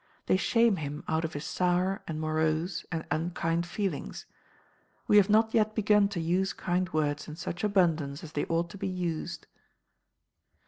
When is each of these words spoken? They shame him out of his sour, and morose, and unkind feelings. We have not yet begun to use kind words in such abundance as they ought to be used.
They 0.25 0.35
shame 0.35 0.77
him 0.77 1.03
out 1.07 1.23
of 1.25 1.33
his 1.33 1.45
sour, 1.45 2.01
and 2.07 2.19
morose, 2.19 2.87
and 2.91 3.05
unkind 3.11 3.67
feelings. 3.67 4.25
We 5.05 5.17
have 5.17 5.29
not 5.29 5.53
yet 5.53 5.75
begun 5.75 6.07
to 6.07 6.19
use 6.19 6.53
kind 6.53 6.91
words 6.91 7.27
in 7.27 7.35
such 7.35 7.63
abundance 7.63 8.23
as 8.23 8.31
they 8.31 8.45
ought 8.45 8.71
to 8.71 8.79
be 8.79 8.87
used. 8.87 9.45